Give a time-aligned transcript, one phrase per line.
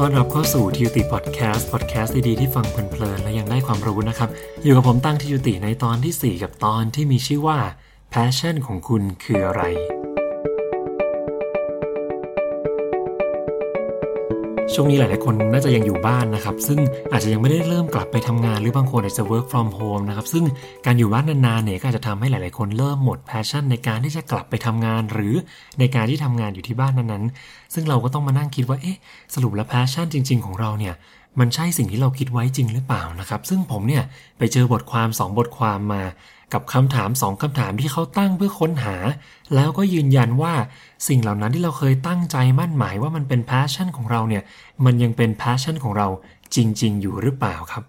[0.00, 4.28] ต้อนรับเข้าสู่ทิวติพอดแคสต์พอดแคสต์ดีๆที่ฟังเพลินๆและยังได้ความรู้นะครับ
[4.64, 7.58] อยู่กับผมตั้งทิวติในตอนที่ 4 กับตอนที่มีชื่อว่า
[8.12, 9.62] passion ของคุณคืออะไร
[14.74, 16.80] ช่วงนี้หลาย ๆ คนน่าจะยังอยู่บ้านนะครับ ซึ่ง
[17.12, 20.44] อาจจะยังไม่ได้เริ่มกลับไปทำงานหรือบางคนอาจจะ work from home นะครับ ซึ่ง
[20.86, 25.34] การอยู่บ้านนาน ๆ เนี่ยก็อาจจะทำให้หลาย ๆ คนเริ่มหมด passion ในการที่จะกลับไปทำงาน หรือ
[25.78, 28.98] ในการที่ทำงานอยู่ที่บ้านนั้น ๆ ซึ่งเราก็ต้องมานั่งคิดว่า เอ๊ะ
[29.34, 30.94] สรุปแล้ว passion จริง ๆ ของเราเนี่ย
[31.40, 34.04] มันใช่สิ่งที่เราคิดไว้จริงหรือเปล่านะครับ ซึ่งผมเนี่ย
[34.38, 36.02] ไปเจอบทความ 2 บทความมา
[36.52, 38.96] กับคำถามสองคำถามที่เขาตั้งเพื่อค้นหา
[39.54, 40.54] แล้วก็ยืนยันว่า
[41.08, 44.42] สิ่งเหล่านั้นที่เราเคยตั้งใจมั่นหมายว่ามันเป็น passion ของเราเนี่ย
[44.84, 46.08] มันยังเป็น passion ของเรา
[46.54, 47.84] จริง ๆ อยู่หรือเปล่าครับ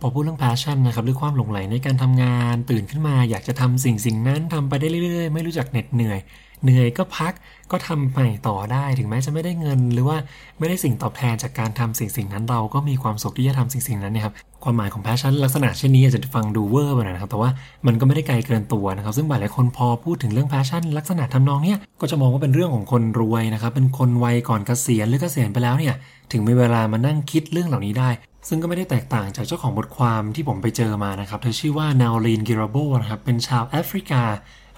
[0.00, 6.18] พอพูดเรื่อง passion นะครับหรือความหลงไหลในการทำงานตื่นขึ้นมาอยากจะทำสิ่งสิ่งนั้นทำไปได้เรื่อยๆ ไม่รู้จักเหน็ดเหนื่อย
[6.62, 7.32] เหนื่อยก็พัก
[7.70, 10.16] ก็ทำใหม่ต่อได้ถึงแม้จะไม่ได้เงิน หรือว่า
[10.58, 17.50] ไม่ได้สิ่งตอบแทนจากการทำสิ่งสิ่งนั้นเราก็มีความสุขที่จะทำสิ่งสิ่งนั้นนะครับความหมายของ passion ลักษณะเช่นนี้อาจจะฟังดูเวอร์ไปหน่อยนะครับ แต่ว่า
[17.86, 25.94] มันก็ไม่ได้ไกลเกินตัวนะครับ ซึ่งหลายหลายคนพอพูดถึงเรื่อง passion ลักษณะทำนองเนี้ยก็จะมองว่าเป็นเรื่องของคนรวยนะครับเป็นคนวัยก่อนเกษียณหรือเกษียณไปแล้วเนี่ย
[26.32, 28.10] ถึงมีเวลามานั่งคิดเรื่องเหล่านี้ได้
[28.48, 34.22] ซึ่งก็ไม่ได้แตกต่างจากเจ้าของบทความที่ผมไปเจอมานะครับเธอชื่อว่านาลีนกิราโบนะครับเป็นชาวแอฟริกา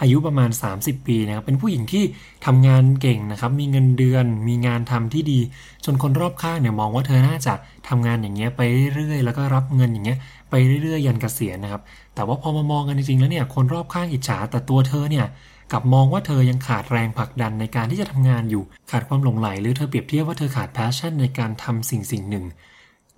[0.01, 2.05] อายุประมาณ 30 ปีนะครับเป็นผู้หญิงที่
[2.47, 5.41] ทำงานเก่งนะครับมีเงินเดือน มีงานทำที่ดี
[5.85, 7.55] จนคนรอบข้างเนี่ยมองว่าเธอน่าจะ
[7.89, 8.61] ทำงานอย่างเงี้ยไป
[8.95, 10.19] เรื่อยๆ แล้วก็รับเงินอย่างเงี้ย
[10.51, 11.83] ไปเรื่อยๆ ยันเกษียณนะครับ
[12.15, 15.27] แต่ว่าพอมามองกันจริงๆแล้วเนี่ยคนรอบข้างอิจฉา แต่ตัวเธอเนี่ย
[15.73, 22.45] กลับมองว่าเธอยังขาดแรงผลักดันในการที่จะทำงานอยู่ ขาดความหลงไหล หรือเธอเปรียบเทียบว่าเธอขาด passion ในการทำสิ่งสิ่งหนึ่ง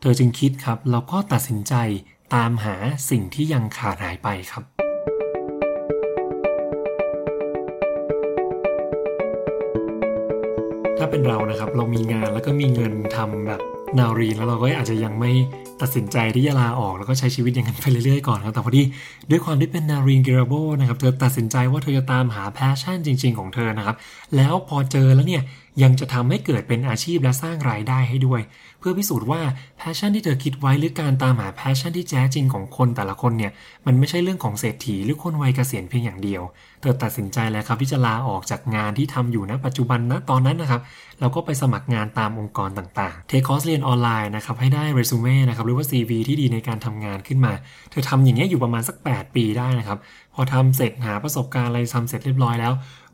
[0.01, 1.75] เธอจึงคิดครับแล้วก็ตัดสินใจ
[2.35, 2.75] ตามหา
[3.11, 4.84] สิ่งที่ยังขาดหายไปครับ
[11.05, 13.61] ถ้าเป็นเรานะครับ เรามีงานแล้วก็มีเงินทำแบบ
[13.99, 15.31] นารีแล้วเราก็อาจจะยังไม่
[15.81, 18.83] ตัดสินใจที่จะลาออกแล้วก็ใช้ชีวิตอย่างนั้นไปเรื่อยๆก่อนครับแต่พอดี
[19.31, 23.97] ด้วยความที่เป็นนารีนกิราโบนะครับเธอตัดสินใจว่าเธอจะตามหา passion จริง ๆ ของเธอนะครับ
[24.37, 25.43] แล้วพอเจอแล้วเนี่ย
[25.83, 28.41] ยังจะทำให้เกิดเป็นอาชีพและสร้างรายได้ให้ด้วย
[28.81, 29.43] เพื่อพิสูจน์ว่า
[29.77, 33.53] passion ที่เธอคิดไว้หรือการตามหา passion ที่แท้จริงของคนแต่ละคนเนี่ย
[33.87, 36.43] มันไม่ใช่เรื่องของเศรษฐีหรือคนวัยเกษียณเพียงอย่างเดียว
[36.81, 40.81] เธอตัดสินใจแล้วครับที่จะลาออกจากงานที่ทำอยู่ณปัจจุบันนะตอนนั้นนะครับ
[41.21, 47.53] เราก็ไปสมัครงานตามองค์กรต่างๆ take คอร์สเรียนออนไลน์นะครับให้ได้เรซูเม่นะครับหรือว่า CV ที่ดีในการทำงานขึ้นมา
[47.91, 49.99] เธอทำอย่างนี้อยู่ประมาณสัก 8 ปีได้นะครับ
[50.35, 52.73] พอทำเสร็จหาประสบการณ์อะไรทำเสร็จเรียบร้อยแล้ว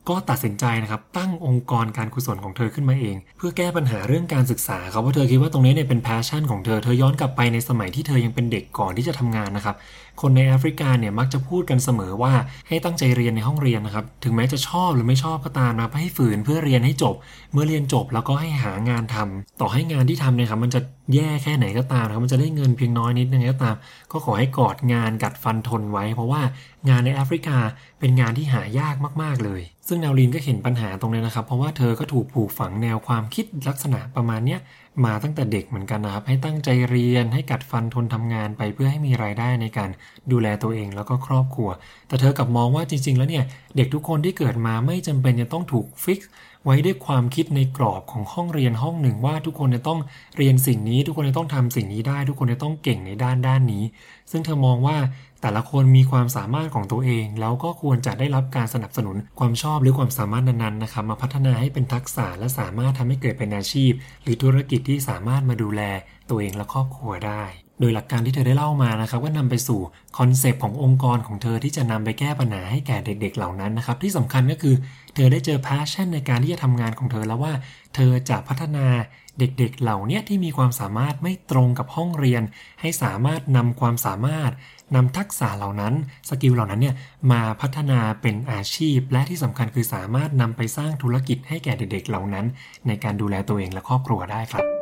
[0.09, 9.77] ก็ตัดสินใจนะครับตั้งองค์กรการกุศลของเธอขึ้นมาเอง เพื่อแก้ปัญหาเรื่องการศึกษาครับว่าเธอคิดว่าตรงนี้เนี่ยเป็น passion ของเธอเธอย้อนกลับไปในสมัยที่เธอยังเป็นเด็กก่อนที่จะทำงานนะครับ
[10.21, 12.33] คนในแอฟริกาเนี่ยมักจะพูดกันเสมอว่า
[12.69, 17.15] ให้ตั้งใจเรียนในห้องเรียนนะครับถึงแม้จะชอบหรือไม่ชอบก็ตามนะให้ฝืนเพื่อเรียนให้จบ
[17.53, 20.81] เมื่อเรียนจบแล้วก็ให้หางานทำต่อให้งานที่ทำเนี่ยครับมันจะ
[21.15, 23.77] แย่แค่ไหนก็ตามนะครับมันจะได้เงินเพียงน้อยนิดนึงก็ตาม
[24.13, 26.43] ก็ขอให้กอดงานกัดฟันทนไว้ เพราะว่า
[26.89, 27.59] งานในแอฟริกา
[28.01, 34.61] เป็นงานที่หายากมากๆเลย ซึ่งนาลินก็เห็นปัญหาตรงนี้นะครับ เพราะว่าเธอก็ถูกผูกฝังแนวความคิดลักษณะประมาณเนี้ย
[35.05, 39.91] มาตั้งแต่เด็กเหมือนกันนะครับ ให้ตั้งใจเรียนให้กัดฟันทนทำงานไปเพื่อให้มีรายได้ในการ
[40.33, 41.69] ดูแลตัวเองแล้วก็ครอบครัว
[42.09, 43.45] แต่เธอกลับมองว่าจริง ๆ แล้วเนี่ย
[43.77, 46.21] เด็กทุกคนที่เกิดมาไม่จำเป็นจะต้องถูกฟิก
[46.65, 50.01] ไว้ด้วยความคิดในกรอบของห้องเรียนห้องหนึ่งว่าทุกคนจะต้อง
[50.37, 53.85] เรียนสิ่งนี้ ทุกคนจะต้องทำสิ่งนี้ได้ ทุกคนจะต้องเก่งในด้านด้านนี้
[54.31, 54.97] ซึ่งเธอมองว่า
[55.43, 63.93] แต่ละคนมีความสามารถของตัวเอง แล้วก็ควรจะได้รับการสนับสนุนความชอบหรือความสามารถนั้นๆนะครับมาพัฒนาให้เป็นทักษะและสามารถทำให้เกิดเป็นอาชีพ
[64.23, 65.83] หรือธุรกิจที่สามารถมาดูแล
[66.31, 67.45] ตัวเองและครอบครัวได้
[67.81, 69.81] โดยหลักการที่เธอได้เล่ามานะครับก็นำไปสู่
[70.19, 74.75] concept ขององค์กรของเธอที่จะนำไปแก้ปัญหาให้แก่เด็ก ๆ เหล่านั้นนะครับ ที่สำคัญก็คือ
[75.15, 77.53] เธอได้เจอ passion ในการที่จะทำงานของเธอแล้วว่า
[77.95, 78.87] เธอจะพัฒนา
[79.39, 82.43] เด็ก ๆ เหล่านี้ที่มีความสามารถไม่ตรงกับห้องเรียน
[82.81, 84.51] ให้สามารถนำความสามารถ
[84.95, 85.95] นำทักษะเหล่านั้น
[86.29, 86.97] skill เหล่านั้นเนี่ย
[87.33, 92.47] มาพัฒนาเป็นอาชีพ และที่สำคัญคือสามารถนำไปสร้างธุรกิจให้แก่เด็กๆเหล่านั้น
[92.87, 94.80] ในการดูแลตัวเองและครอบครัวได้ครับ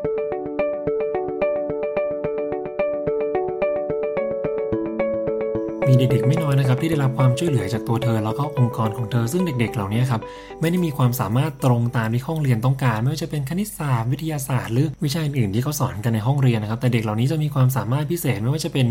[5.89, 10.21] มีเด็กๆ ไม่น้อยนะครับที่ได้รับความช่วยเหลือจากตัวเธอ แล้วก็องค์กรของเธอซึ่งเด็ก ๆ เหล่านี้ครับ
[10.61, 18.87] ไม่ได้มีความสามารถตรงตามที่ห้องเรียนต้องการ ไม่ว่าจะเป็นคณิตศาสตร์วิทยาศาสตร์หรือวิชาอื่นๆที่เขาสอนกันในห้องเรียนนะครับแต่เด็กเหล่านี้จะมีความสามารถพิเศษไม่ว่าจะเป็น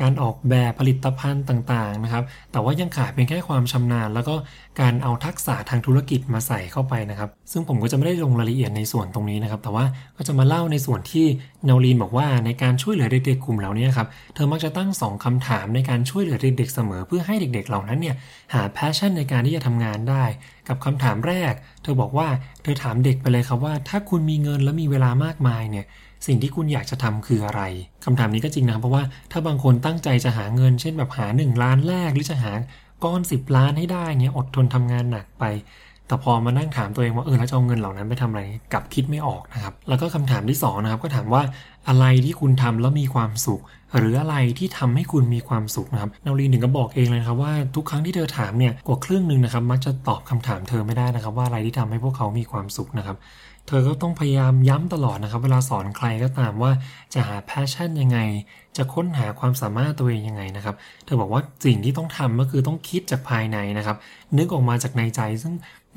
[0.00, 4.34] การออกแบบผลิตภัณฑ์ต่างๆนะครับ แต่ว่ายังขาดเพียงแค่ความชำนาญ แล้วก็
[4.80, 9.84] การเอาทักษะทางธุรกิจมาใส่เข้าไปนะครับ ซึ่งผมก็จะไม่ได้ลงรายละเอียดในส่วนตรงนี้นะครับ แต่ว่า
[10.16, 11.26] ก็จะมาเล่าในส่วนที่
[11.64, 18.16] เนาลีนบอกว่าในการช่วยเหลือเด็กๆกลุ่มเหล่านี้ครับ เธอมักจะตั้ง 2คำถามในการช่วยเหลือเด็กๆเสมอ เพื่อให้เด็กๆเหล่านั้นเนี่ย
[18.54, 20.24] หาแพชชั่นในการที่จะทำงานได้
[20.68, 21.52] กับคำถามแรก
[21.82, 22.28] เธอบอกว่า
[22.62, 25.86] เธอถามเด็กไปเลยครับว่า ถ้าคุณมีเงินและมีเวลามากมายเนี่ย
[26.26, 27.62] สิ่งที่คุณอยากจะทำคืออะไร
[28.04, 29.02] คำถามนี้ก็จริงนะเพราะว่า
[29.32, 32.52] ถ้าบางคนตั้งใจจะหาเงิน เช่นแบบหา 1 ล้านแรกหรือจะหา
[33.04, 35.44] ก้อน 10 ล้านให้ได้เงี้ยอดทนทำงานหนักไป
[36.06, 38.42] แต่พอมานั่งถามตัวเองว่าเออแล้วจะเอาเงินเหล่านั้นไปทำอะไร
[38.72, 41.42] กับคิดไม่ออกนะครับ แล้วก็คำถามที่2นะครับก็ถามว่า
[41.88, 43.62] อะไรที่คุณทำแล้วมีความสุข
[43.96, 53.16] หรืออะไรที่ทำให้คุณมีความสุขนะครับนารีนถึงก็บอกเองเลยครับว่าทุกครั้งที่เธอถามเนี่ยกว่าครึ่งหนึ่งนะครับมักจะตอบคำถามเธอไม่ได้นะครับ ว่าอะไรที่ทำให้พวกเขามีความสุขนะครับ
[53.68, 56.72] เธอก็ต้องพยายามย้ำตลอดนะครับ เวลาสอนใครก็ตามว่า
[57.14, 58.18] จะหา passion ยังไง
[58.76, 60.74] จะค้นหาความสามารถตัวเองยังไงนะครับ
[61.04, 63.96] เธอบอกว่าสิ่งที่ต้องทำก็คือต้องคิดจากภายในนะครับ
[64.38, 65.54] นึกออกมาจากในใจซึ่ง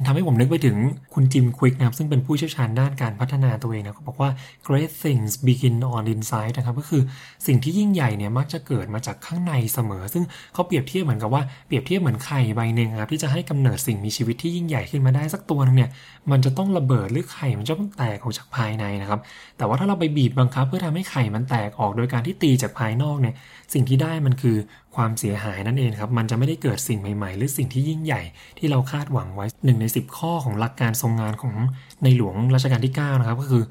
[0.07, 0.77] ทำให้ผมนึกไปถึง
[1.13, 4.29] คุณจิมควิกนะครับซึ่งเป็นผู้เชี่ยวชาญด้านการพัฒนาตัวเองนะเขาบอกว่า
[4.67, 7.03] great things begin on inside นะครับก็คือ
[7.47, 10.23] สิ่งที่ยิ่งใหญ่เนี่ยมักจะเกิดมาจากข้างในเสมอ ซึ่ง
[10.53, 15.89] เขาเปรียบเทียบเหมือนกับว่าเปรียบเทียบเหมือนไข่ใบหนึ่งครับที่จะให้กำเนิดสิ่งมีชีวิตที่ยิ่งใหญ่ขึ้นมาได้สักตัวนึงเนี่ย
[16.31, 19.19] มันจะต้องระเบิดหรือไข่มันจะต้องแตกออกจากภายในนะครับ
[19.57, 23.35] แต่ว่าถ้าเราไปบีบบังคับ เพื่อทำให้ไข่มันแตกออกโดยการที่ตีจากภายนอกเนี่ย
[23.73, 24.57] สิ่งที่ได้มันคือ
[24.95, 28.21] ความเสียหายนั่นเองครับมันจะไม่ได้เกิดสิ่งใหม่ๆ หรือสิ่งที่ยิ่งใหญ่
[28.57, 31.55] ที่เราคาดหวังไว้หนึ่งใน10 ข้อของหลักการทรงงานของ
[32.03, 33.63] ในหลวงรัชกาลที่ 9 นะครับ ก็คือ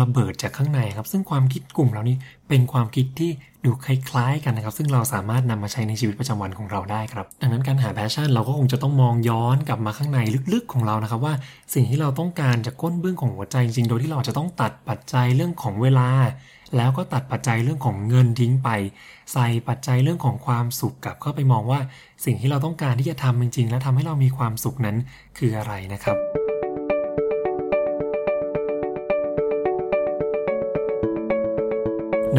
[0.00, 2.16] ระเบิดจากข้างในครับ ซึ่งความคิดกลุ่มเหล่านี้
[2.48, 3.30] เป็นความคิดที่
[3.64, 10.18] ดูคล้ายๆกันนะครับ ซึ่งเราสามารถนำมาใช้ในชีวิตประจำวันของเราได้ครับ ดังนั้นการหา passion เราก็คงจะต้องมองย้อนกลับมาข้างใน
[10.52, 11.34] ลึกๆของเรานะครับ ว่า
[11.74, 16.08] สิ่งที่เราต้องการจากก้นเบื้องของหัวใจจริงๆโดยที่เราจะต้องตัดปัจจัยเรื่องของเวลา
[16.76, 18.68] แล้วก็ตัดปัจจัยเรื่องของเงินทิ้งไป
[19.32, 21.80] ใส่ปัจจัยเรื่องของความสุขกลับเข้าไปมองว่า
[22.24, 24.96] สิ่งที่เราต้องการที่จะทำจริง ๆ และทำให้เรามีความสุขนั้น
[25.38, 26.41] คืออะไรนะครับ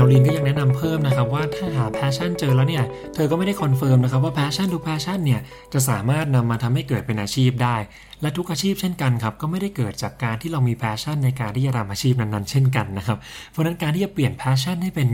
[0.04, 2.84] นาลินก็ยังแนะนำเพิ่มนะครับว่าถ้าหาแพชชั่นเจอแล้วเนี่ย
[3.16, 5.42] เธอก็ไม่ได้ confirm นะครับว่า passion ทุก passion เนี่ย
[5.74, 7.76] จะสามารถนำมาทำให้เกิดเป็นอาชีพได้
[8.22, 13.18] และทุกอาชีพเช่นกันครับก็ไม่ได้เกิดจากการที่เรามี passion ในการที่จะทำอาชีพนั้นๆเช่นกันนะครับ
[13.52, 15.10] เพราะนั้นการที่จะเปลี่ยน passion ให้เป็น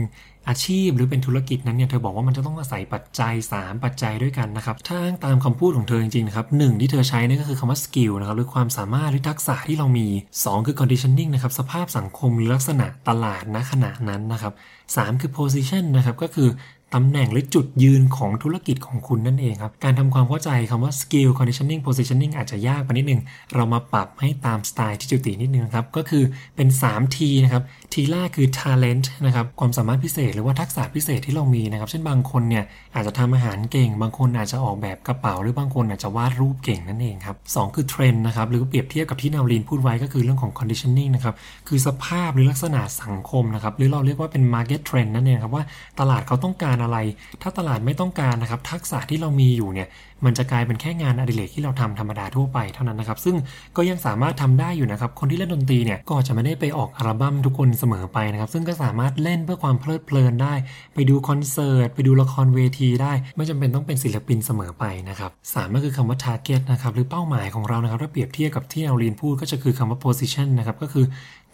[0.48, 10.06] อาชีพหรือเป็นธุรกิจนั้นเนี่ยเธอบอกว่ามันจะต้องอาศัยปัจจัย 3 ปัจจัยด้วยกันนะครับถ้าตามคำพูดของเธอจริงๆนะครับหนึ่งที่เธอใช้นั่นก็คือคำว่า skill นะครับหรือความสามารถหรือทักษะที่เรามี
[10.36, 14.52] 2 คือ conditioning นะครับสภาพสังคมหรือลักษณะตลาดณขณะนั้นนะครับ
[14.86, 16.48] 3คือ position นะครับก็คือ
[16.94, 23.20] ตำแหน่งหรือจุดยืนของธุรกิจของคุณนั่นเองครับ การทำความเข้าใจคำว่า skill conditioning positioning อาจจะยากไปนิดนึง
[23.54, 26.22] เรามาปรับให้ตามสไตล์ที่จุตินิดนึงครับ ก็คือ
[26.56, 32.64] เป็น 3T นะครับ T แรกคือ talent นะครับ ความสามารถพิเศษหรือว่าทักษะพิเศษที่เรามีนะครับ เช่นบางคนเนี่ย
[32.94, 41.34] อาจจะทำอาหารเก่ง บางคนอาจจะออกแบบกระเป๋า หรือบางคนอาจจะวาดรูปเก่งนั่นเองครับสคือเทรนด์นะครับ หรือเปรียบเทียบกับที่นาลีนพูดไว้ก็คือเรื่องของ conditioning นะครับ
[41.68, 45.64] คือสภาพหรือลักษณะสังคมนะครับ หรือเราเรียกว่าเป็น market trend นั่นเองครับว่า
[46.00, 46.98] ตลาดเขาต้องการอะไร
[47.42, 49.88] ถ้าตลาดไม่ต้องการนะครับ ทักษะที่เรามีอยู่เนี่ย
[50.24, 53.36] มันจะกลายเป็นแค่งานอดิเรกที่เราทำธรรมดาทั่วไปเท่านั้นนะครับ ซึ่ง
[53.76, 60.54] ก็ยังสามารถทำได้อยู่นะครับ คนที่เล่นดนตรีเนี่ยก็จะไม่ได้ไปออกอัลบั้มทุกคนเสมอไปนะครับ ซึ่งก็สามารถเล่นเพื่อความเพลิดเพลินได้
[60.94, 71.06] ไปดูคอนเสิร์ต ไปดูละครเวทีได้ ไม่จำเป็นต้องเป็นศิลปินเสมอไปนะครับสามก็คือคำว่า target นะครับหรือเป้าหมายของเรานะครับถ้าเปรียบเทียบกับที่เอาลีนพูดก็จะคือคำว่า position นะครับก็คือ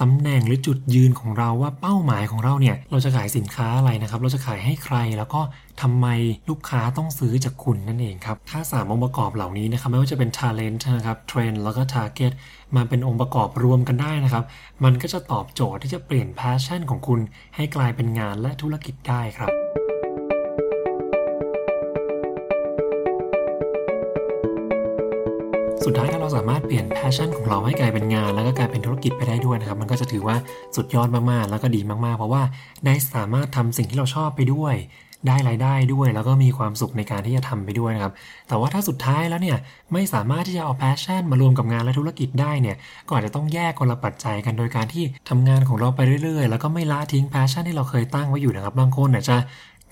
[0.02, 5.40] ตำแหน่งหรือจุดยืนของเราว่าเป้าหมายของเราเนี่ยเราจะขายสินค้าอะไรนะครับ เราจะขายให้ใครแล้วก็
[5.82, 6.06] ทำไม
[6.50, 12.32] ลูกค้าต้องซื้อจากคุณนั่นเองครับ ถ้าสามองค์ประกอบเหล่านี้นะครับไม่ว่าจะเป็น talent นะครับ trend แล้วก็ target
[12.76, 14.44] มาเป็นองค์ประกอบรวมกันได้นะครับ
[14.84, 17.20] มันก็จะตอบโจทย์ที่จะเปลี่ยน passion ของคุณ
[17.56, 19.50] ให้กลายเป็นงานและธุรกิจได้ครับ
[25.88, 30.36] สุดท้ายถ้าเราสามารถเปลี่ยน passion ของเราให้กลายเป็นงาน แล้วก็กลายเป็นธุรกิจไปได้ด้วยนะครับ มันก็จะถือว่า
[30.76, 32.42] สุดยอดมากๆ แล้วก็ดีมากๆ เพราะว่า
[32.86, 34.74] ได้สามารถทำสิ่งที่เราชอบไปด้วย
[35.26, 38.14] ได้รายได้ด้วย แล้วก็มีความสุขในการที่จะทำไปด้วยนะครับ
[38.48, 39.58] แต่ว่าถ้าสุดท้ายแล้วเนี่ย
[39.92, 49.36] ไม่สามารถที่จะเอา passion มารวมกับงานและธุรกิจได้เนี่ยก็อาจจะต้องแยกคนละปัจจัยกันโดยการที่ทำงานของเราไปเรื่อยๆ แล้วก็ไม่ละทิ้ง passion ที่เราเคยตั้งไว้อยู่นะครับบางคนอาจจะ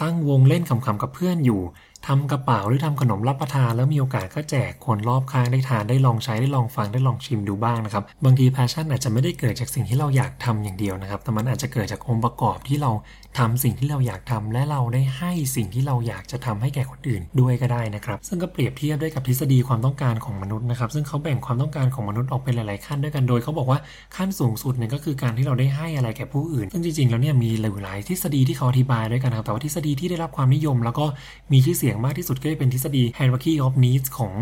[0.02, 1.60] ตั้งวงเล่นขำๆกับเพื่อนอยู่
[2.06, 12.90] ทำกระเป๋าหรือทำขนมรับประทาน แล้วมีโอกาสก็แจกคนรอบข้างได้ทานได้ลองใช้ได้ลองฟังได้ลองชิมดูบ้างนะครับบางที passion อาจจะไม่ได้เกิดจากสิ่งที่เราอยากทำอย่างเดียวนะครับ แต่มันอาจจะเกิดจากองค์ประกอบที่เรา
[13.38, 23.78] ทำสิ่งที่เราอยากทำและเราได้ให้สิ่งที่เราอยากจะทำให้แก่คนอื่นด้วยก็ได้นะครับ ซึ่งก็เปรียบเทียบได้กับทฤษฎีความต้องการของมนุษย์นะครับ ซึ่งเขาแบ่งความต้องการของมนุษย์ออกเป็นหลาย ๆ ขั้นด้วยกันโดยเขาบอกว่า
[24.16, 27.50] ขั้นสูงสุดเนี่ยก็คือการที่เราได้ให้อะไรแก่ผู้อื่น ซึ่งจริง ๆ แล้วเนี่ยมี
[27.82, 31.04] หลายทฤษฎีที่เขาอธิบายด้วยกันครับแต่ว่าทฤษฎีที่ได้รับความนิยม แล้วก็
[31.52, 34.34] มีชื่อเสียงมากที่สุดก็จะเป็นทฤษฎี hierarchy of needs ของ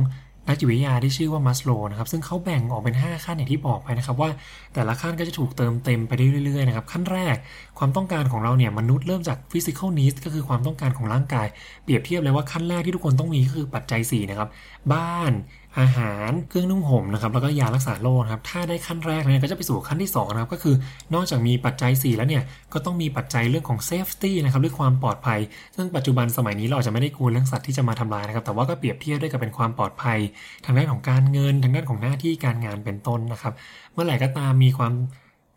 [0.49, 4.30] นักจิตวิทยาที่ชื่อว่ามัสโลนะครับซึ่งเขาแบ่งออกเป็น 5 ขั้นอย่างที่บอกไปนะครับว่า
[4.75, 6.12] แต่ละขั้นก็จะถูกเติมเต็มไป
[6.44, 7.37] เรื่อยๆนะครับขั้นแรก
[7.78, 11.47] ความต้องการของเราเนี่ยมนุษย์เริ่มจาก physical needs ก็คือความต้องการของร่างกาย
[11.85, 14.49] เปรียบเทียบเลยว่าขั้นแรกที่ทุกคนต้องมีก็คือปัจจัย4นะครับ
[14.92, 15.32] บ้าน
[15.81, 20.75] อาหารเครื่องนุ่งห่มนะครับแล้วก็ยารักษาโรคครับถ้าได้ขั้นแรกเนี่ยก็จะไปสู่ขั้นที่2นะครับก็คือ
[21.14, 25.41] นอกจากมีปัจจัย 4 แล้วเนี่ยก็ต้องมีปัจจัยเรื่องของเซฟตี้นะครับเรื่องความปลอดภัย
[25.76, 30.19] ซึ่งปัจจุบันสมัยนี้เราจะไม่ได้กลัวเรื่องสัตว์ที่จะมาทำลายนะครับแต่ว่าก็เปรียบเทียบด้วยกับเป็นความปลอดภัย
[30.64, 33.52] ทางด้านของการเงิน ทางด้านของหน้าที่การงานเป็นต้นนะครับ
[33.93, 34.93] เมื่อไหร่ก็ตามมีความ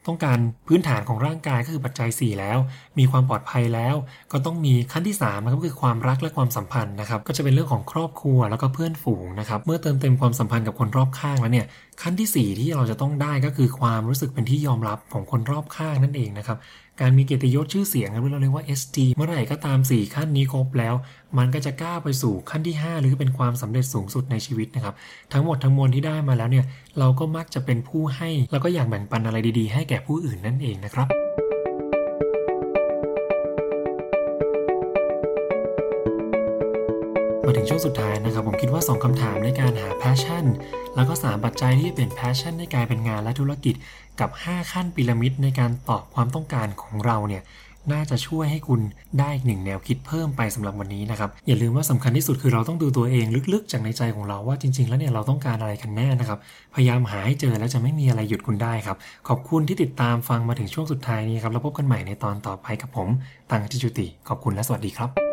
[0.07, 2.57] ต้องการพื้นฐานของร่างกายก็คือปัจจัย 4 แล้ว
[2.99, 3.95] มีความปลอดภัยแล้ว
[4.31, 11.65] ก็ต้องมีขั้นที่3นะครับคือความรักและความสัมพันธ์นะครับ ก็จะเป็นเรื่องของครอบครัวแล้วก็เพื่อนฝูงนะครับ เมื่อเติมเต็มความสัมพันธ์กับคนรอบข้างแล้วเนี่ย
[12.01, 16.57] ขั้นที่ 4 ที่เราจะต้องได้ก็คือความรู้สึกเป็นที่ยอมรับของคนรอบข้างนั่นเองนะครับ
[17.01, 20.93] การมีเกียรติยศชื่อเสียงเราเรียกว่า ST เมื่อไหร่ก็ตาม 4 ขั้นนี้ครบแล้ว
[21.37, 24.95] มันก็จะก้าวไปสู่ขั้นที่ 5 หรือเป็นความสำเร็จสูงสุดในชีวิตนะครับ
[25.33, 26.65] ทั้งหมดทั้งมวลที่ได้มาแล้วเนี่ย
[26.99, 31.24] เราก็มักจะเป็นผู้ให้ แล้วก็อยากแบ่งปันอะไรดีๆ ให้แก่ผู้อื่นนั่นเองนะครับ
[37.65, 40.45] งช่วงสุดท้ายนะครับ ผมคิดว่า 2คำถามในการหา passion
[40.95, 43.75] แล้วก็ 3 ปัจจัยที่จะเป็น passion ในการเป็นงานและธุรกิจ
[44.19, 47.43] กับ 5 ขั้นพีระมิดในการตอบความต้องการของเราเนี่ย
[47.91, 48.81] น่าจะช่วยให้คุณ
[49.19, 56.39] ได้อีกหนึ่งแนวคิดเพิ่มไปสำหรับวันนี้นะครับ อย่าลืมว่าสำคัญที่สุดคือเราต้องดูตัวเองลึกๆ จากในใจของเราว่าจริง ๆ แล้วเนี่ยเราต้องการอะไรกันแน่นะครับ
[56.75, 63.09] พยายามหาให้เจอแล้วจะไม่มีอะไรหยุดคุณได้ครับ ขอบคุณที่ติดตามฟังมาถึงช่วงสุดท้ายนี้ครับแล้วพบกันใหม่ในตอนต่อไปกับผม
[63.51, 65.24] ตังจิจุติ ขอบคุณและสวัสดีครับ